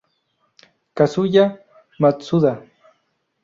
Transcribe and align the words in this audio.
Kazuya 0.95 1.45
Matsuda 2.01 2.51